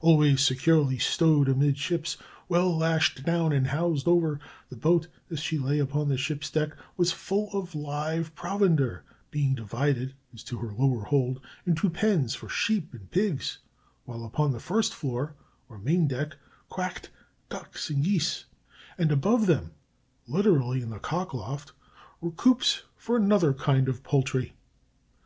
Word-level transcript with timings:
Always 0.00 0.40
securely 0.42 0.96
stowed 0.96 1.46
amidships, 1.46 2.16
well 2.48 2.74
lashed 2.74 3.22
down 3.22 3.52
and 3.52 3.66
housed 3.66 4.08
over, 4.08 4.40
the 4.70 4.78
boat, 4.78 5.08
as 5.30 5.40
she 5.40 5.58
lay 5.58 5.78
upon 5.78 6.08
the 6.08 6.16
ship's 6.16 6.50
deck, 6.50 6.70
was 6.96 7.12
full 7.12 7.50
of 7.52 7.74
live 7.74 8.34
provender, 8.34 9.04
being 9.30 9.54
divided, 9.54 10.14
as 10.32 10.42
to 10.44 10.56
her 10.56 10.72
lower 10.72 11.04
hold, 11.04 11.38
into 11.66 11.90
pens 11.90 12.34
for 12.34 12.48
sheep 12.48 12.94
and 12.94 13.10
pigs, 13.10 13.58
while 14.06 14.24
upon 14.24 14.52
the 14.52 14.58
first 14.58 14.94
floor, 14.94 15.34
or 15.68 15.76
main 15.78 16.08
deck, 16.08 16.36
quacked 16.70 17.10
ducks 17.50 17.90
and 17.90 18.04
geese, 18.04 18.46
and 18.96 19.12
above 19.12 19.44
them 19.46 19.72
(literally 20.26 20.80
in 20.80 20.88
the 20.88 20.98
cock 20.98 21.34
loft) 21.34 21.72
were 22.22 22.30
coops 22.32 22.84
for 22.96 23.18
another 23.18 23.52
kind 23.52 23.86
of 23.90 24.02
poultry. 24.02 24.54